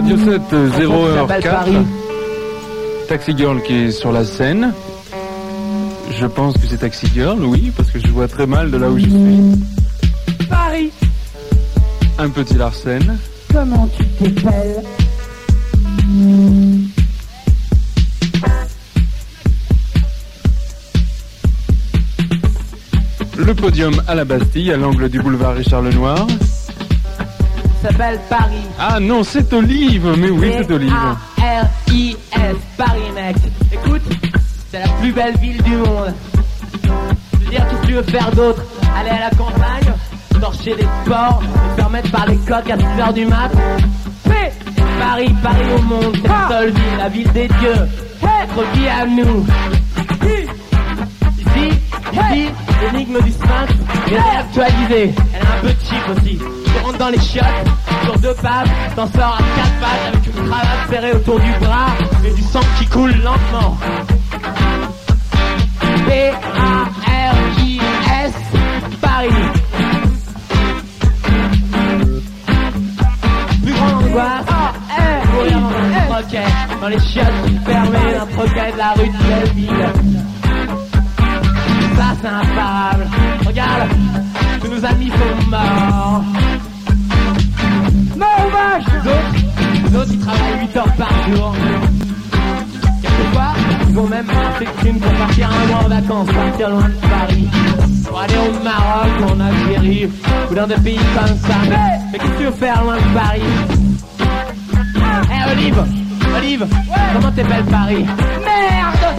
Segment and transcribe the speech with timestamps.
[0.00, 0.40] Radio 7,
[0.78, 1.84] 0h4.
[3.06, 4.72] Taxi Girl qui est sur la scène.
[6.18, 8.88] Je pense que c'est Taxi Girl, oui, parce que je vois très mal de là
[8.88, 10.46] où je suis.
[10.48, 10.90] Paris,
[12.16, 13.18] Un petit Larsen.
[13.52, 14.82] comment tu t'appelles?
[23.36, 26.26] Le podium à la Bastille, à l'angle du boulevard Richard Lenoir.
[27.82, 28.66] S'appelle Paris.
[28.78, 30.92] Ah non, c'est Olive, mais oui, c'est Olive.
[31.38, 33.36] A-R-I-S, Paris, mec.
[33.72, 34.02] Écoute,
[34.70, 36.14] c'est la plus belle ville du monde.
[36.84, 38.62] Je veux dire, qu'est-ce que tu veux faire d'autre
[38.98, 39.92] Aller à la campagne,
[40.40, 43.50] torcher des sports, et faire mettre par les coques à 6h du mat
[44.24, 44.52] Fais
[45.00, 47.88] Paris, Paris au monde, c'est la seule ville, la ville des dieux.
[48.22, 49.46] Notre vie à nous.
[51.38, 51.78] Ici,
[52.12, 52.48] ici,
[52.92, 53.72] l'énigme du sphinx
[54.10, 55.14] est réactualisée.
[55.32, 56.38] Elle est un peu cheap aussi.
[56.72, 57.44] Tu rentres dans les chiottes,
[58.04, 61.88] sur deux pattes, t'en sors à quatre pattes avec une cravate serrée autour du bras
[62.24, 63.76] et du sang qui coule lentement.
[66.06, 67.52] P-A-R-I-S,
[69.00, 69.28] Paris.
[73.62, 74.46] Plus grande angoisse,
[75.32, 76.48] courir dans un troquet,
[76.80, 79.88] dans les chiottes fermées d'un troquet de la rue de Belleville.
[81.96, 83.06] Ça c'est imparable.
[83.46, 83.90] Regarde,
[84.60, 86.22] tous nos amis sont morts.
[86.22, 86.24] Non,
[88.26, 91.54] vache Les autres, les autres, ils travaillent 8 heures par jour.
[93.02, 93.52] Quelquefois,
[93.88, 97.48] ils vont même faire une pour partir un mois en vacances, partir loin de Paris.
[98.06, 100.10] Pour aller au Maroc ou en Algérie,
[100.50, 101.54] ou dans des pays comme ça.
[101.68, 101.76] Mais,
[102.12, 103.42] mais qu'est-ce que tu veux faire loin de Paris?
[105.32, 105.84] Eh Olive
[106.36, 106.66] Olive
[107.14, 108.06] Comment t'appelles Paris?
[108.44, 109.16] Merde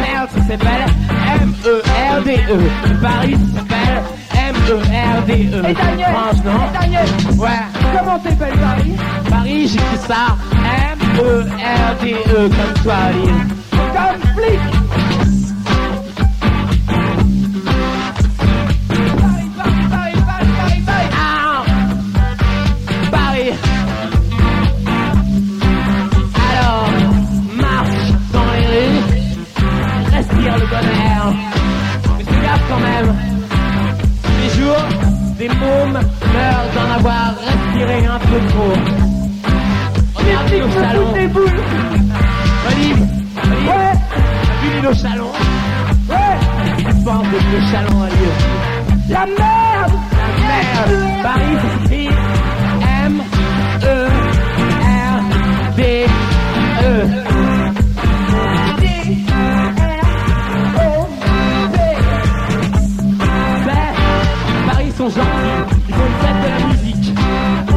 [0.00, 0.86] Merde, ça s'appelle
[1.42, 2.58] M-E-R-D-E.
[3.02, 4.02] Paris ça s'appelle
[4.68, 5.62] M-E-R-D-E.
[5.68, 7.06] Et Daniel France, non Et Daniel
[7.38, 7.48] Ouais.
[7.98, 8.92] Comment t'appelles Paris
[9.28, 10.36] Paris, j'écris ça
[10.92, 13.44] M-E-R-D-E, comme toi, Olive.
[13.70, 14.60] Comme flic
[18.20, 21.64] Paris, Paris, Paris, Paris, Paris, Paris Ah
[23.10, 23.50] Paris
[26.50, 26.88] Alors,
[27.56, 29.02] marche dans les rues,
[30.12, 31.32] respire le bon air.
[32.18, 33.29] Mais fais gaffe quand même.
[35.40, 38.74] Des mômes meurent d'en avoir respiré un peu trop.
[40.14, 41.12] Regarde nos salons.
[41.14, 41.62] Des boules
[42.68, 43.00] Olive,
[43.46, 43.94] Olive, Ouais.
[44.12, 45.32] T'as vu nos salons
[46.10, 46.36] Ouais
[46.76, 48.36] tu penses de nos salons, Olive
[49.08, 49.94] La merde.
[50.46, 50.94] Merde.
[51.22, 51.56] Paris,
[51.88, 52.08] c'est
[53.06, 54.06] M-E-R-D-E.
[55.78, 56.06] Mais,
[58.76, 59.79] Paris sont
[65.10, 67.14] gentils, ils font une fête de la musique.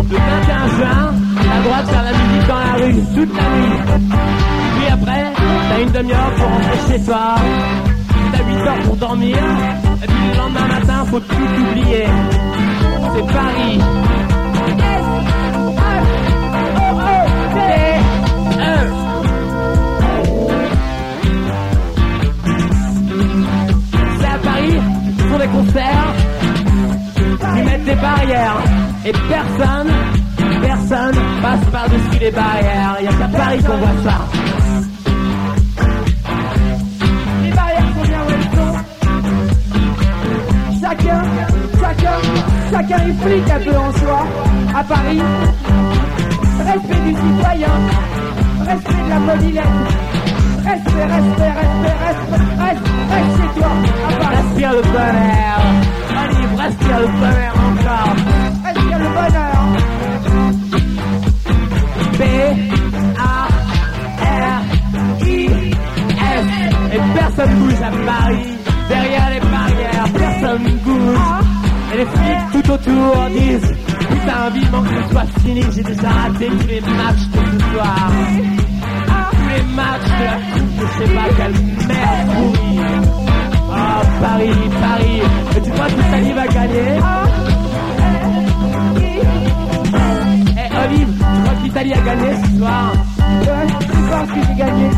[0.09, 3.43] Le 21 juin, t'as le droit de faire la musique dans la rue, toute la
[3.43, 3.77] nuit.
[4.75, 5.23] Puis après,
[5.69, 7.35] t'as une demi-heure pour rentrer chez toi.
[8.31, 9.37] T'as 8 heures pour dormir.
[10.03, 12.05] Et puis le lendemain matin, faut tout oublier.
[13.15, 13.79] C'est Paris.
[24.19, 24.77] C'est à Paris,
[25.29, 26.13] font des concerts,
[27.79, 28.57] des barrières,
[29.05, 29.91] et personne,
[30.61, 32.97] personne passe par-dessus les barrières.
[32.99, 34.19] Il n'y a qu'à Paris qu'on voit ça.
[37.43, 38.43] Les barrières sont bien où elles.
[40.81, 41.21] Chacun,
[41.79, 42.17] chacun,
[42.71, 44.27] chacun est flic un peu en soi.
[44.75, 45.21] À Paris,
[46.59, 47.75] respect du citoyen,
[48.65, 49.63] respect de la mobilette.
[50.65, 53.71] Respect, respect, respect, respect, reste, reste chez toi.
[54.21, 55.82] À Respire le
[56.69, 56.83] bon air.
[56.83, 58.15] Olive, respire le bon air encore.
[58.99, 59.61] le bonheur.
[62.13, 62.21] B
[63.19, 63.47] A
[64.21, 64.61] R
[65.27, 66.45] I S.
[66.93, 68.45] Et personne bouge à Paris.
[68.89, 71.17] Derrière les barrières, personne bouge.
[71.93, 73.71] Et les flics tout autour disent
[74.09, 75.63] Putain, vivement que ce soit fini.
[75.71, 78.11] J'ai déjà raté tous les matchs de ce soir.
[79.31, 81.55] Tous les matchs de la coupe, je sais pas quelle
[81.87, 83.22] merde pourrie.
[84.21, 84.51] Paris,
[84.81, 85.21] Paris.
[85.55, 86.99] Et tu crois que l'Italie va gagner
[90.57, 92.93] Eh, Olive, tu crois que l'Italie a gagné ce soir.
[93.19, 94.89] Ouais, je sais pas que j'ai gagné.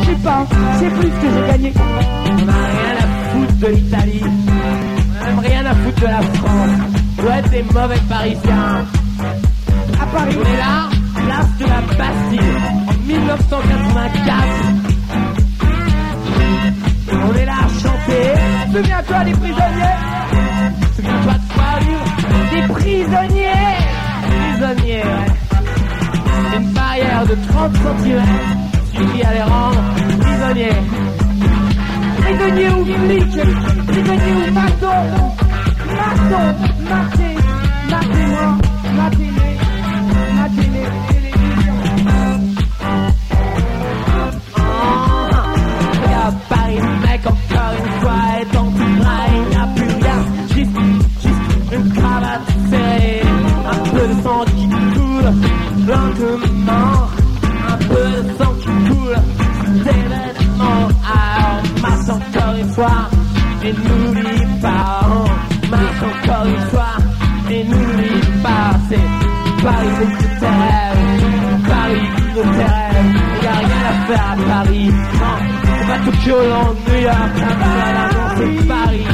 [0.00, 1.72] Je sais pas, je sais plus que j'ai gagné.
[1.76, 4.22] On n'a rien à foutre de l'Italie.
[4.22, 6.70] On n'a même rien à foutre de la France.
[7.24, 8.84] Ouais, des mauvais parisiens.
[10.00, 10.36] À Paris.
[10.38, 10.88] On est là,
[11.26, 12.56] place de la Bastille,
[12.88, 14.83] en 1984.
[17.26, 18.24] On est là à chanter.
[18.72, 19.98] Souviens-toi des prisonniers.
[20.96, 22.06] Souviens-toi de quoi, livre
[22.52, 23.74] Des prisonniers.
[24.58, 26.56] Prisonniers, ouais.
[26.56, 28.22] Une barrière de 30 cm
[28.94, 29.82] suffit à les rendre
[30.20, 30.80] prisonniers.
[32.20, 33.86] Prisonniers ou flics.
[33.86, 35.10] Prisonniers ou maçons.
[35.96, 36.54] Maçons.
[36.88, 37.33] Matez.
[63.64, 65.24] Et n'oublie pas, oh,
[65.70, 66.94] masse encore une fois,
[67.50, 69.06] et n'oublie pas, c'est
[69.62, 70.06] Paris de
[70.40, 71.04] tes rêves,
[71.66, 73.12] Paris de tes rêves,
[73.42, 75.36] y a rien à faire à Paris, non.
[75.64, 79.04] C'est pas Tokyo, Londres, New York, Amsterdam, c'est Paris,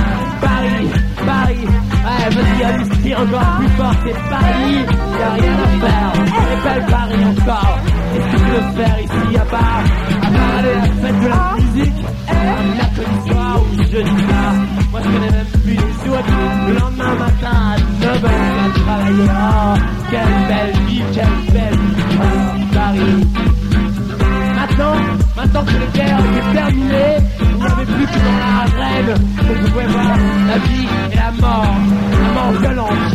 [0.40, 0.88] Paris,
[1.26, 1.66] Paris.
[2.02, 4.74] Ouais, vas-y, amnistie encore plus fort, c'est Paris,
[5.18, 6.12] y a rien à faire.
[6.50, 7.78] Répète Paris encore.
[8.12, 10.76] Qu'est-ce que tu veux faire ici à part, à part aller
[11.20, 12.00] de la musique,
[12.98, 13.39] ou
[13.90, 14.52] jeudi soir.
[14.90, 16.36] Moi, je connais même plus les autres.
[16.68, 19.28] Le lendemain matin à 9h, on va travailler.
[19.30, 19.74] Oh,
[20.10, 22.66] quelle belle vie, quelle belle vie.
[22.72, 23.26] Paris.
[24.54, 24.94] Maintenant,
[25.36, 27.16] maintenant que les guerres étaient terminées,
[27.60, 30.16] n'y avait plus que dans l'arène que vous pouvez voir
[30.46, 31.76] la vie et la mort.
[32.12, 33.09] La mort violente,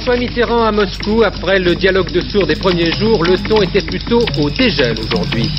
[0.00, 3.82] François Mitterrand à Moscou, après le dialogue de sourds des premiers jours, le ton était
[3.82, 5.50] plutôt au dégel aujourd'hui.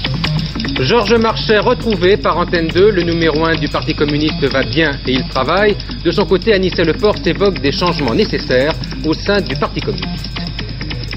[0.79, 5.11] Georges Marchais retrouvé par Antenne 2, le numéro 1 du Parti communiste va bien et
[5.11, 5.75] il travaille.
[6.03, 8.73] De son côté, Anissé Leporte évoque des changements nécessaires
[9.05, 10.31] au sein du Parti communiste.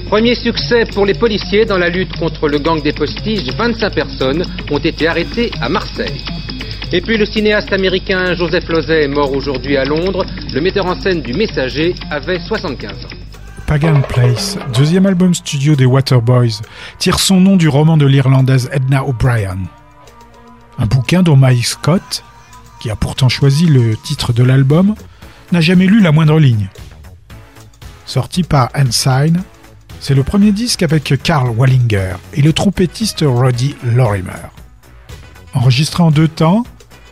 [0.07, 4.43] Premier succès pour les policiers dans la lutte contre le gang des postiges, 25 personnes
[4.69, 6.21] ont été arrêtées à Marseille.
[6.95, 10.25] Et puis le cinéaste américain Joseph est mort aujourd'hui à Londres.
[10.53, 13.09] Le metteur en scène du Messager avait 75 ans.
[13.67, 16.61] Pagan Place, deuxième album studio des Waterboys,
[16.97, 19.57] tire son nom du roman de l'Irlandaise Edna O'Brien.
[20.79, 22.23] Un bouquin dont Mike Scott,
[22.79, 24.95] qui a pourtant choisi le titre de l'album,
[25.51, 26.69] n'a jamais lu la moindre ligne.
[28.05, 29.41] Sorti par Ensign,
[29.99, 34.31] c'est le premier disque avec Carl Wallinger et le trompettiste Roddy Lorimer.
[35.53, 36.63] Enregistré en deux temps,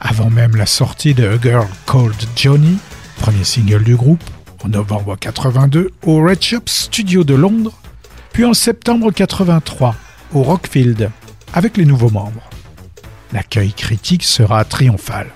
[0.03, 2.77] avant même la sortie de A Girl Called Johnny,
[3.17, 4.23] premier single du groupe,
[4.63, 7.73] en novembre 82 au Red Shop Studio de Londres,
[8.33, 9.95] puis en septembre 83
[10.33, 11.09] au Rockfield
[11.53, 12.49] avec les nouveaux membres.
[13.31, 15.27] L'accueil critique sera triomphal.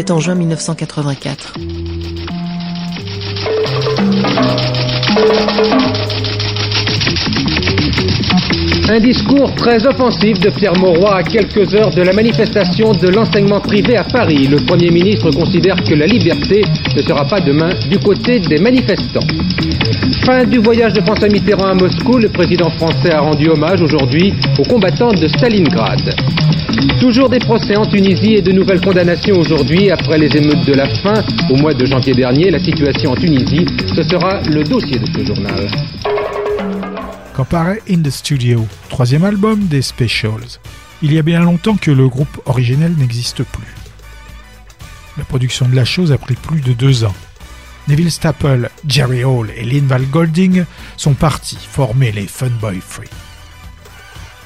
[0.00, 1.52] Est en juin 1984.
[8.88, 13.60] Un discours très offensif de Pierre Mauroy à quelques heures de la manifestation de l'enseignement
[13.60, 14.48] privé à Paris.
[14.48, 16.64] Le Premier ministre considère que la liberté
[16.96, 19.20] ne sera pas demain du côté des manifestants.
[20.24, 24.32] Fin du voyage de François Mitterrand à Moscou, le président français a rendu hommage aujourd'hui
[24.58, 26.14] aux combattants de Stalingrad.
[27.00, 30.88] Toujours des procès en Tunisie et de nouvelles condamnations aujourd'hui après les émeutes de la
[30.88, 32.50] faim au mois de janvier dernier.
[32.50, 35.68] La situation en Tunisie, ce sera le dossier de ce journal.
[37.34, 40.60] Quand paraît In the Studio, troisième album des Specials,
[41.02, 43.74] il y a bien longtemps que le groupe originel n'existe plus.
[45.18, 47.14] La production de la chose a pris plus de deux ans.
[47.88, 50.64] Neville Staple, Jerry Hall et Linval Golding
[50.96, 53.08] sont partis former les Funboy Free.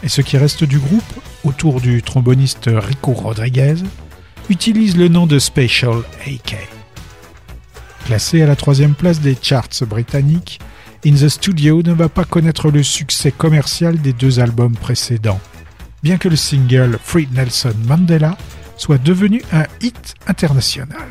[0.02, 1.02] Et ce qui reste du groupe,
[1.44, 3.76] autour du tromboniste Rico Rodriguez,
[4.48, 6.56] utilise le nom de Special AK.
[8.06, 10.60] Classé à la troisième place des charts britanniques,
[11.06, 15.40] In the Studio ne va pas connaître le succès commercial des deux albums précédents,
[16.02, 18.36] bien que le single Free Nelson Mandela
[18.76, 21.08] soit devenu un hit international.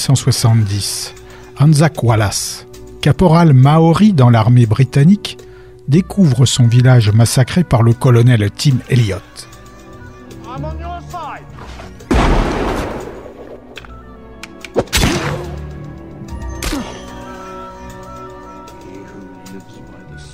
[0.00, 1.14] 1870,
[1.58, 2.66] Anzac Wallace,
[3.02, 5.36] caporal maori dans l'armée britannique,
[5.88, 9.20] découvre son village massacré par le colonel Tim Elliott.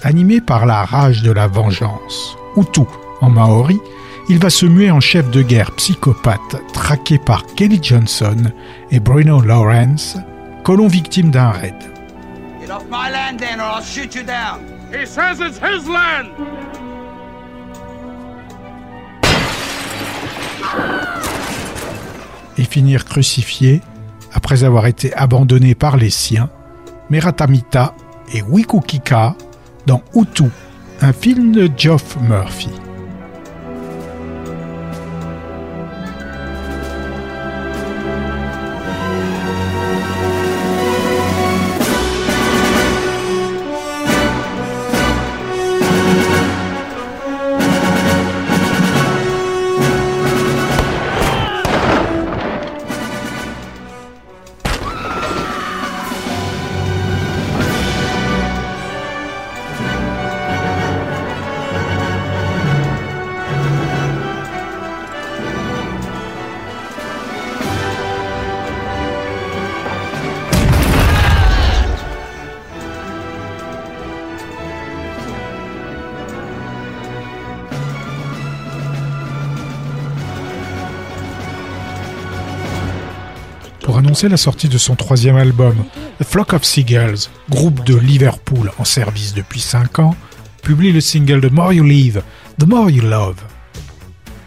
[0.03, 2.83] Animé par la rage de la vengeance, Hutu
[3.21, 3.81] en maori,
[4.29, 8.37] il va se muer en chef de guerre psychopathe traqué par Kelly Johnson
[8.91, 10.17] et Bruno Lawrence,
[10.65, 11.75] colon victime d'un raid.
[22.59, 23.81] Et finir crucifiés
[24.33, 26.51] après avoir été abandonnés par les siens,
[27.11, 27.95] Meratamita
[28.35, 29.37] et Wikukika
[29.87, 30.51] dans Hutu,
[31.01, 32.71] un film de Geoff Murphy.
[84.24, 85.76] La sortie de son troisième album,
[86.18, 90.16] The Flock of Seagulls, groupe de Liverpool en service depuis 5 ans,
[90.62, 92.22] publie le single The More You Live,
[92.59, 93.37] The More You Love.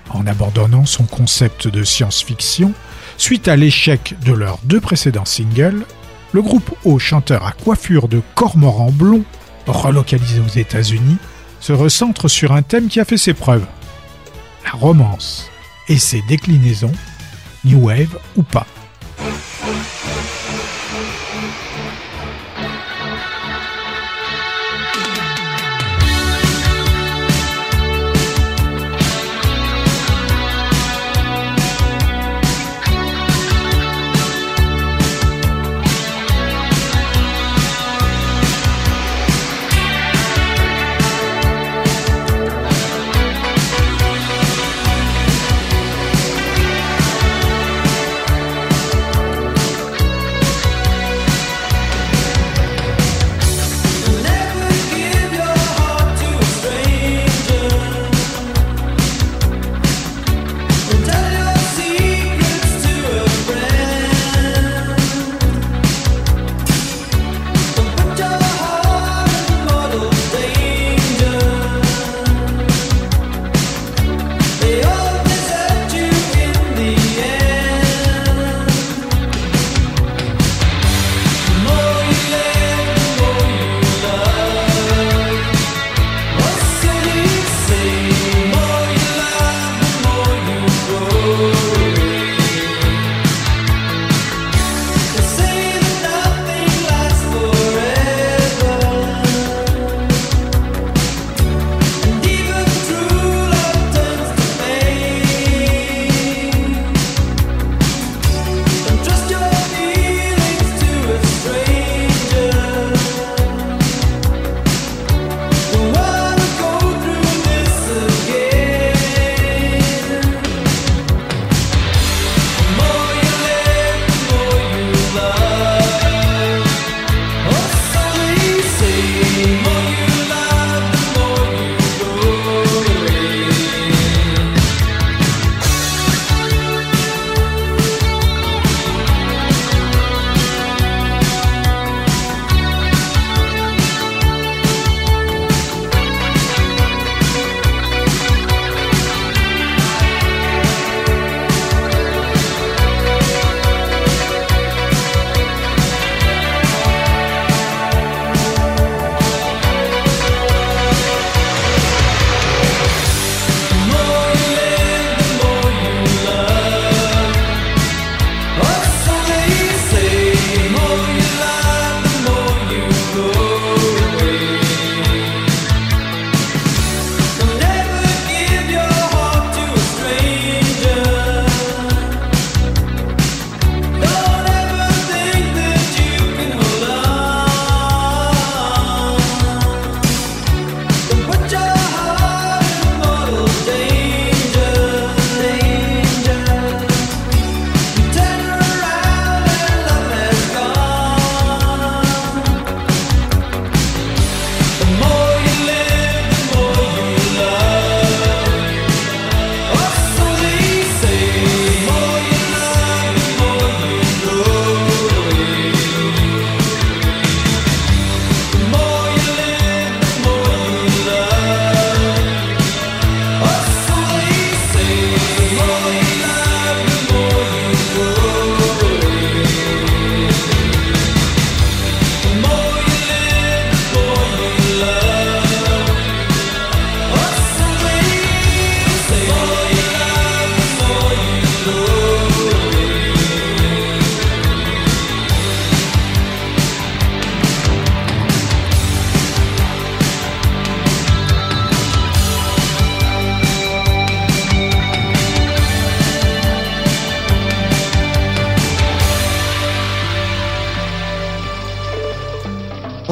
[0.09, 2.73] En abandonnant son concept de science-fiction,
[3.17, 5.85] suite à l'échec de leurs deux précédents singles,
[6.33, 9.23] le groupe au chanteur à coiffure de cormoran blond,
[9.67, 11.17] relocalisé aux États-Unis,
[11.59, 13.65] se recentre sur un thème qui a fait ses preuves
[14.65, 15.49] la romance
[15.87, 16.91] et ses déclinaisons,
[17.65, 18.67] New Wave ou pas.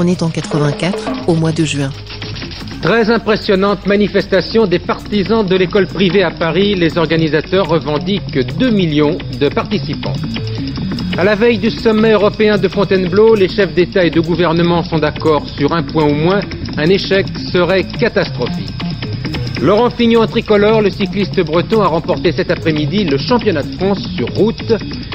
[0.08, 1.90] En 84, au mois de juin.
[2.82, 6.76] Très impressionnante manifestation des partisans de l'école privée à Paris.
[6.76, 10.14] Les organisateurs revendiquent 2 millions de participants.
[11.18, 14.98] À la veille du sommet européen de Fontainebleau, les chefs d'État et de gouvernement sont
[14.98, 16.40] d'accord sur un point au moins.
[16.78, 18.72] Un échec serait catastrophique.
[19.62, 24.08] Laurent Fignon en tricolore, le cycliste breton, a remporté cet après-midi le championnat de France
[24.16, 24.74] sur route.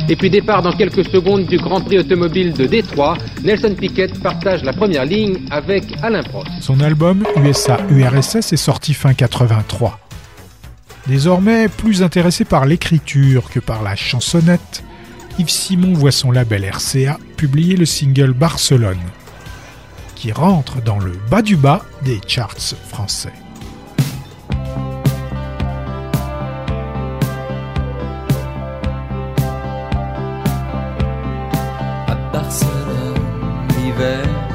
[0.08, 3.16] Et puis départ dans quelques secondes du Grand Prix automobile de Détroit.
[3.42, 6.48] Nelson Piquet partage la première ligne avec Alain Prost.
[6.60, 9.98] Son album USA URSS est sorti fin 83.
[11.06, 14.84] Désormais plus intéressé par l'écriture que par la chansonnette,
[15.38, 19.00] Yves Simon voit son label RCA publier le single Barcelone,
[20.14, 22.54] qui rentre dans le bas du bas des charts
[22.88, 23.32] français.
[33.92, 34.51] L'hiver,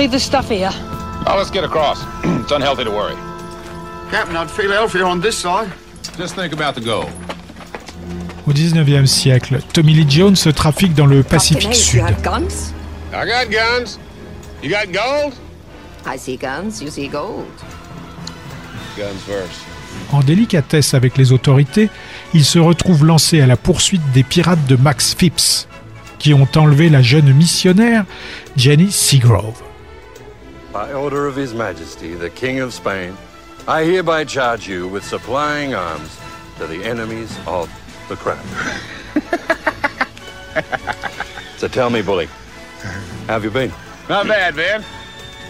[0.00, 0.70] leave this stuff here?
[1.26, 2.02] Oh, let's get across.
[2.24, 3.16] it's unhealthy to worry.
[4.10, 5.70] Captain, I'd feel healthier on this side.
[6.16, 7.04] Just think about the goal.
[8.46, 12.00] Au 19e siècle, Tommy Lee Jones trafique dans le Pacifique Sud.
[12.22, 12.72] guns?
[13.12, 13.98] I got guns.
[14.62, 15.34] You got gold?
[16.06, 17.44] I see guns, you see gold.
[18.96, 19.60] Guns first.
[20.12, 21.90] En délicatesse avec les autorités,
[22.32, 25.68] il se retrouve lancé à la poursuite des pirates de Max Phipps,
[26.18, 28.04] qui ont enlevé la jeune missionnaire
[28.56, 29.69] Jenny Seagrove.
[30.72, 33.16] By order of His Majesty, the King of Spain,
[33.66, 36.16] I hereby charge you with supplying arms
[36.58, 37.68] to the enemies of
[38.08, 38.38] the crown.
[41.56, 42.26] so tell me, Bully,
[43.26, 43.72] how have you been?
[44.08, 44.84] Not bad, man.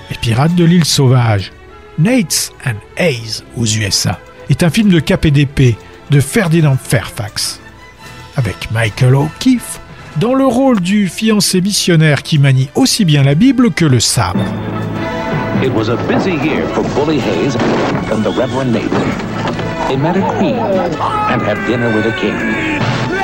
[0.09, 1.53] Les Pirates de l'île sauvage,
[1.99, 5.77] Nates and Hayes aux USA, est un film de KPDP
[6.11, 7.61] de Ferdinand Fairfax,
[8.37, 9.81] avec Michael O'Keefe
[10.17, 14.45] dans le rôle du fiancé missionnaire qui manie aussi bien la Bible que le sabre.
[15.63, 17.55] It was a busy year for Bully Hayes
[18.11, 19.11] and the Reverend Nathan.
[19.89, 22.37] They met a queen and had dinner with a king.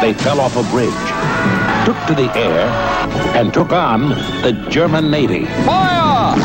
[0.01, 0.91] They fell off a bridge,
[1.87, 2.69] took to the air,
[3.35, 4.11] and took on
[4.43, 5.47] the German Navy.
[5.65, 6.37] Fire!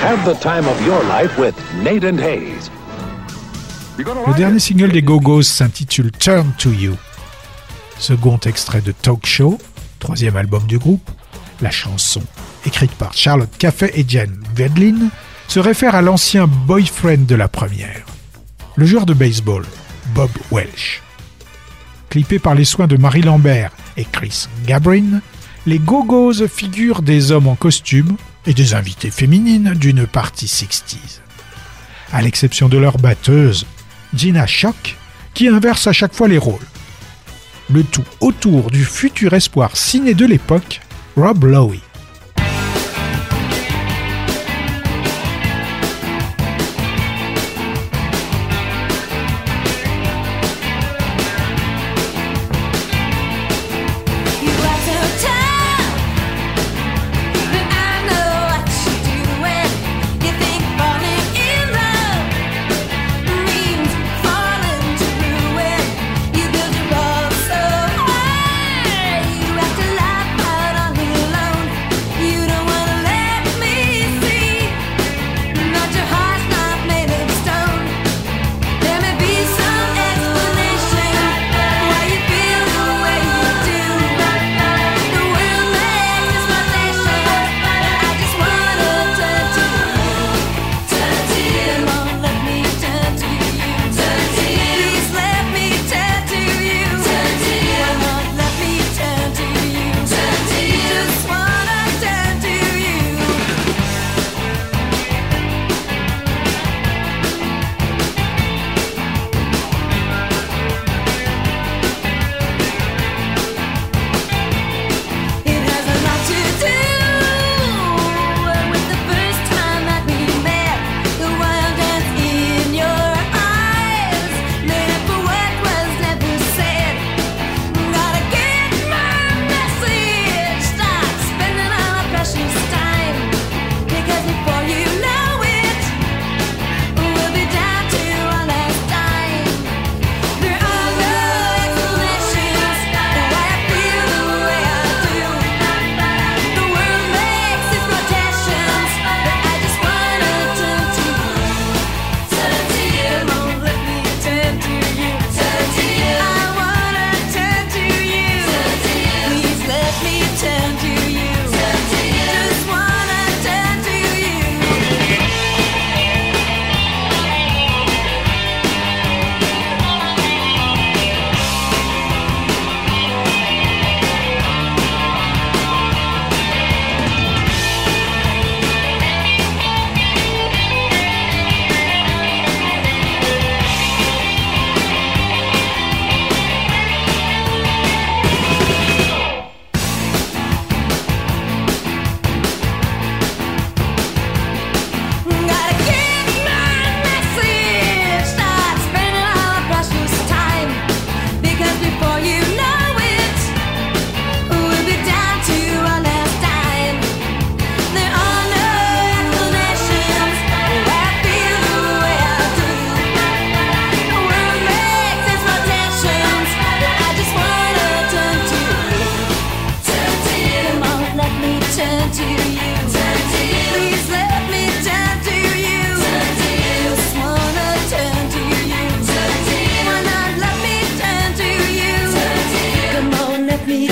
[0.00, 2.70] Have the time of your life with Nate and Hayes.
[4.00, 6.96] Le dernier single des Go-Go's s'intitule Turn to You.
[7.98, 9.58] Second extrait de Talk Show,
[9.98, 11.10] troisième album du groupe,
[11.60, 12.22] la chanson,
[12.64, 15.10] écrite par Charlotte Caffey et Jen Vedlin,
[15.48, 18.06] se réfère à l'ancien boyfriend de la première,
[18.76, 19.66] le joueur de baseball,
[20.14, 21.02] Bob Welsh.
[22.08, 25.20] Clippé par les soins de Marie Lambert et Chris Gabrin,
[25.66, 31.20] les Go-Go's figurent des hommes en costume et des invités féminines d'une partie 60s.
[32.12, 33.66] À l'exception de leur batteuse,
[34.14, 34.96] Gina Shock,
[35.34, 36.66] qui inverse à chaque fois les rôles.
[37.72, 40.80] Le tout autour du futur espoir ciné de l'époque,
[41.16, 41.89] Rob Lowe.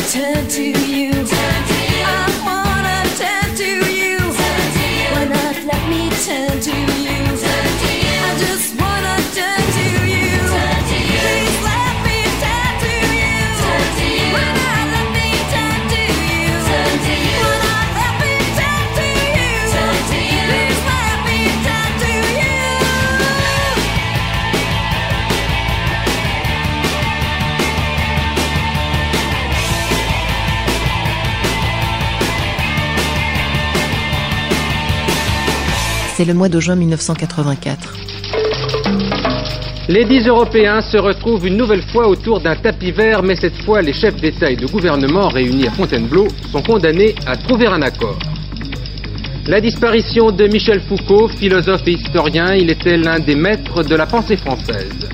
[0.08, 1.12] turn to you.
[1.12, 1.67] Turn
[36.18, 37.94] C'est le mois de juin 1984.
[39.88, 43.82] Les dix Européens se retrouvent une nouvelle fois autour d'un tapis vert, mais cette fois
[43.82, 48.18] les chefs d'État et de gouvernement réunis à Fontainebleau sont condamnés à trouver un accord.
[49.46, 54.06] La disparition de Michel Foucault, philosophe et historien, il était l'un des maîtres de la
[54.06, 55.08] pensée française.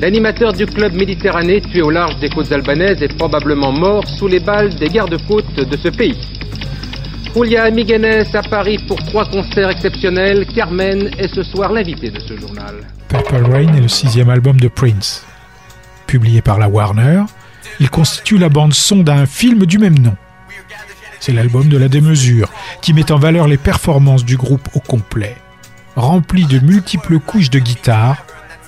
[0.00, 4.40] L'animateur du club Méditerranée, tué au large des côtes albanaises, est probablement mort sous les
[4.40, 6.18] balles des gardes-côtes de ce pays.
[7.34, 10.46] Julia Migenes à Paris pour trois concerts exceptionnels.
[10.52, 12.74] Carmen est ce soir l'invité de ce journal.
[13.08, 15.24] Purple Rain est le sixième album de Prince.
[16.08, 17.22] Publié par la Warner,
[17.78, 20.16] il constitue la bande-son d'un film du même nom.
[21.20, 22.48] C'est l'album de la démesure,
[22.82, 25.36] qui met en valeur les performances du groupe au complet,
[25.94, 28.24] rempli de multiples couches de guitare,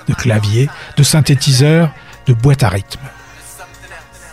[0.07, 1.91] de clavier, de synthétiseurs,
[2.27, 3.01] de boîtes à rythme.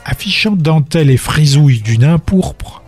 [0.06, 2.84] Affichant dentelle et frisouille du nain pourpre,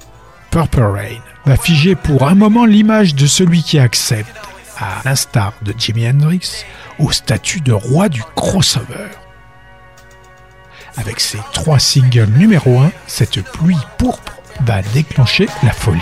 [0.51, 4.35] Purple Rain va figer pour un moment l'image de celui qui accepte,
[4.77, 6.65] à l'instar de Jimi Hendrix,
[6.99, 9.09] au statut de roi du crossover.
[10.97, 14.33] Avec ses trois singles numéro 1, cette pluie pourpre
[14.65, 16.01] va déclencher la folie.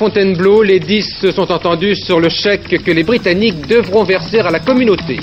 [0.00, 4.50] Fontainebleau, les dix se sont entendus sur le chèque que les Britanniques devront verser à
[4.50, 5.20] la communauté.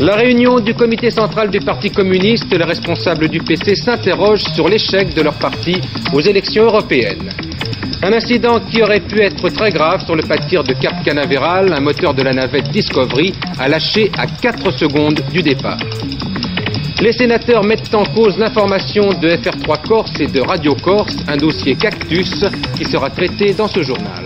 [0.00, 5.14] La réunion du comité central du Parti communiste, les responsables du PC s'interrogent sur l'échec
[5.14, 5.80] de leur parti
[6.12, 7.30] aux élections européennes.
[8.02, 11.04] Un incident qui aurait pu être très grave sur le pas de tir de Cap
[11.04, 15.78] Canaveral, un moteur de la navette Discovery a lâché à 4 secondes du départ.
[17.04, 21.76] Les sénateurs mettent en cause l'information de FR3 Corse et de Radio Corse, un dossier
[21.76, 22.42] cactus
[22.78, 24.24] qui sera traité dans ce journal.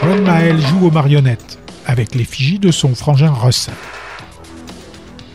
[0.00, 3.74] Ron Mael joue aux marionnettes avec l'effigie de son frangin Russell.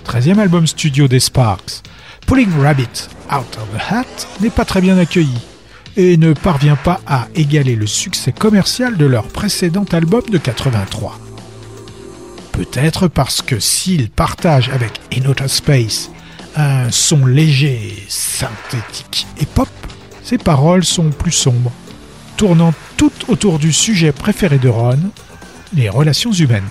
[0.06, 1.84] 13e album studio des Sparks,
[2.26, 5.42] Pulling Rabbit Out of the Hat n'est pas très bien accueilli
[5.98, 11.20] et ne parvient pas à égaler le succès commercial de leur précédent album de 83.
[12.54, 16.12] Peut-être parce que s'ils partagent avec In Space
[16.56, 19.70] un son léger, synthétique et pop,
[20.24, 21.72] ses paroles sont plus sombres,
[22.36, 25.00] tournant toutes autour du sujet préféré de Ron,
[25.74, 26.68] les relations humaines.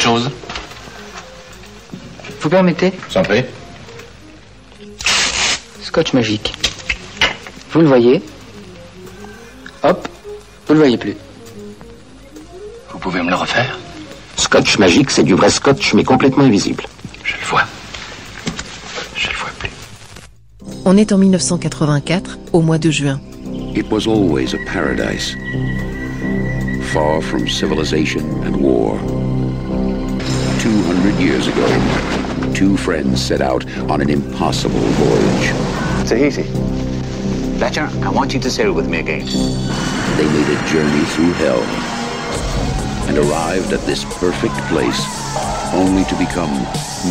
[0.00, 0.30] Autre chose
[2.40, 3.44] Vous permettez Sans prie.
[5.82, 6.54] Scotch magique.
[7.72, 8.22] Vous le voyez
[9.82, 10.08] Hop,
[10.66, 11.16] vous le voyez plus.
[12.90, 13.78] Vous pouvez me le refaire
[14.36, 16.84] Scotch magique, c'est du vrai scotch, mais complètement invisible.
[17.24, 17.64] Je le vois.
[20.86, 23.20] On est en 1984, au mois de juin.
[23.74, 25.36] It was always a paradise,
[26.92, 28.98] far from civilization and war.
[30.70, 31.66] 200 years ago,
[32.54, 36.08] two friends set out on an impossible voyage.
[36.08, 36.44] Tahiti.
[37.58, 39.26] Fletcher, I want you to sail with me again.
[40.16, 41.60] They made a journey through hell
[43.08, 45.02] and arrived at this perfect place
[45.74, 46.52] only to become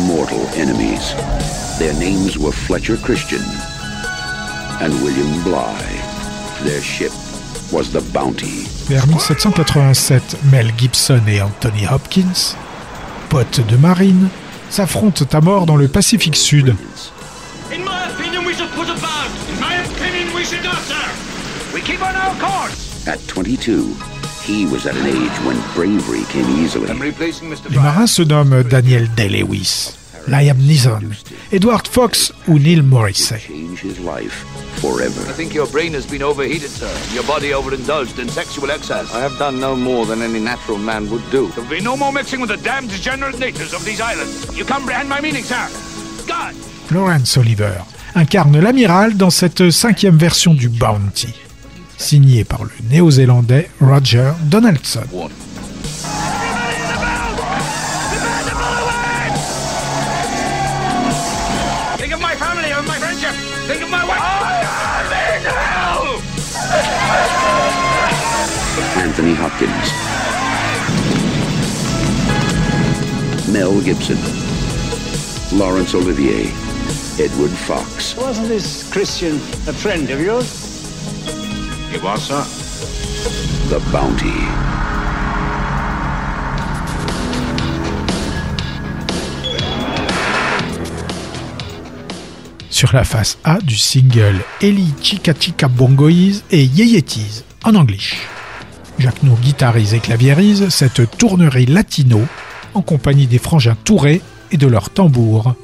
[0.06, 1.12] mortal enemies.
[1.78, 3.42] Their names were Fletcher Christian
[4.80, 5.82] and William Bly.
[6.62, 7.12] Their ship
[7.70, 8.64] was the Bounty.
[8.88, 12.56] Vers 1787, Mel Gibson et Anthony Hopkins,
[13.30, 14.28] potes de marine,
[14.70, 16.74] s'affrontent à mort dans le Pacifique Sud.
[17.72, 19.30] In my opinion, we should put about.
[19.48, 20.96] In my opinion, we should not, sir.
[21.72, 23.06] We keep on our course.
[23.06, 23.94] At 22,
[24.44, 26.88] he was at an age when bravery came easily.
[27.70, 29.92] Les marins se nomment Daniel Day-Lewis,
[30.26, 31.10] Liam Neeson,
[31.52, 33.40] Edward Fox ou Neil Morrissey.
[34.82, 36.90] I think your brain has been overheated, sir.
[37.12, 39.12] Your body overindulged in sexual excess.
[39.14, 41.48] I have done no more than any natural man would do.
[41.48, 44.46] There'll be no more mixing with the damned degenerate natives of these islands.
[44.56, 45.68] You comprehend my meaning, sir?
[46.26, 46.54] God!
[46.90, 47.74] Lawrence Oliver
[48.14, 51.34] incarne l'amiral dans cette cinquième version du Bounty,
[51.98, 55.04] signé par le néo-zélandais Roger Donaldson.
[69.20, 69.92] Anthony Hopkins.
[73.52, 74.16] Mel Gibson.
[75.58, 76.46] Laurence Olivier.
[77.22, 78.16] Edward Fox.
[78.16, 79.34] Wasn't this Christian
[79.68, 80.48] a friend of yours?
[81.92, 82.42] He was, sir.
[83.68, 84.40] The Bounty.
[92.70, 98.16] Sur la face A du single Eli Chica Chica Bongoise et Yeyetis en anglais.
[99.00, 102.20] Jacques nous guitarise et claviérise cette tournerie latino
[102.74, 104.20] en compagnie des frangins Touré
[104.52, 105.54] et de leurs tambours.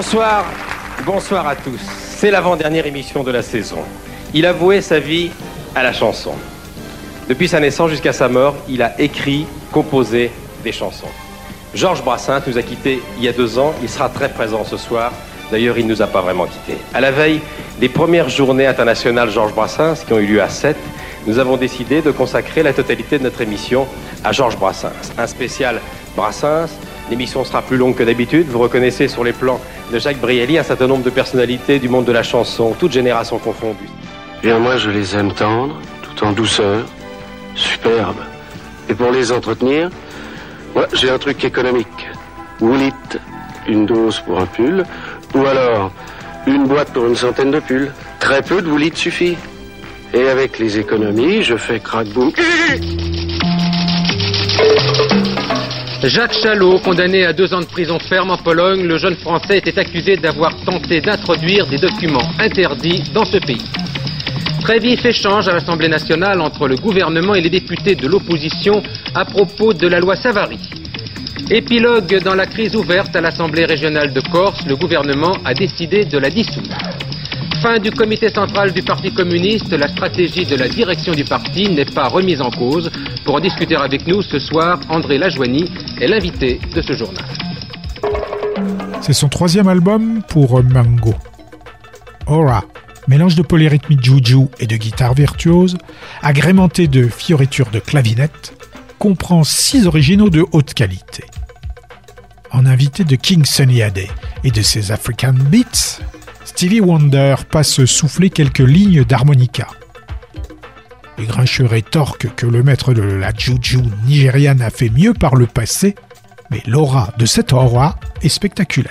[0.00, 0.44] Bonsoir,
[1.04, 1.80] bonsoir à tous.
[1.80, 3.80] C'est l'avant-dernière émission de la saison.
[4.32, 5.32] Il a voué sa vie
[5.74, 6.34] à la chanson.
[7.28, 10.30] Depuis sa naissance jusqu'à sa mort, il a écrit, composé
[10.62, 11.08] des chansons.
[11.74, 13.74] Georges Brassens nous a quittés il y a deux ans.
[13.82, 15.10] Il sera très présent ce soir.
[15.50, 16.78] D'ailleurs, il ne nous a pas vraiment quittés.
[16.94, 17.40] À la veille
[17.80, 20.76] des premières journées internationales Georges Brassens, qui ont eu lieu à 7,
[21.26, 23.88] nous avons décidé de consacrer la totalité de notre émission
[24.22, 24.92] à Georges Brassens.
[25.18, 25.80] Un spécial
[26.14, 26.70] Brassens.
[27.10, 28.46] L'émission sera plus longue que d'habitude.
[28.48, 29.60] Vous reconnaissez sur les plans
[29.92, 33.38] de Jacques Brielli un certain nombre de personnalités du monde de la chanson, toutes générations
[33.38, 33.88] confondues.
[34.42, 36.84] Bien, moi, je les aime tendres, tout en douceur,
[37.54, 38.22] superbes.
[38.88, 39.90] Et pour les entretenir,
[40.74, 42.08] moi, j'ai un truc économique.
[42.60, 42.92] Woolit,
[43.66, 44.84] une dose pour un pull,
[45.34, 45.90] ou alors
[46.46, 47.92] une boîte pour une centaine de pulls.
[48.20, 49.36] Très peu de Woolit suffit.
[50.12, 52.32] Et avec les économies, je fais crack-boom.
[56.04, 59.78] Jacques Chalot, condamné à deux ans de prison ferme en Pologne, le jeune Français était
[59.80, 63.64] accusé d'avoir tenté d'introduire des documents interdits dans ce pays.
[64.60, 68.80] Très vif échange à l'Assemblée nationale entre le gouvernement et les députés de l'opposition
[69.12, 70.58] à propos de la loi Savary.
[71.50, 76.18] Épilogue dans la crise ouverte à l'Assemblée régionale de Corse, le gouvernement a décidé de
[76.18, 76.76] la dissoudre.
[77.62, 81.84] Fin du comité central du Parti communiste, la stratégie de la direction du parti n'est
[81.84, 82.88] pas remise en cause.
[83.24, 85.64] Pour en discuter avec nous ce soir, André Lajoigny
[86.00, 87.24] est l'invité de ce journal.
[89.00, 91.14] C'est son troisième album pour Mango.
[92.28, 92.62] Aura,
[93.08, 95.76] mélange de polyrythmie juju et de guitare virtuose,
[96.22, 98.54] agrémenté de fioritures de clavinette,
[99.00, 101.24] comprend six originaux de haute qualité.
[102.52, 104.06] En invité de King Sunny Ade
[104.44, 106.00] et de ses African Beats,
[106.48, 109.68] Stevie Wonder passe souffler quelques lignes d'harmonica.
[111.18, 115.46] Les grincheux rétorquent que le maître de la juju nigériane a fait mieux par le
[115.46, 115.94] passé,
[116.50, 118.90] mais l'aura de cette aura est spectaculaire.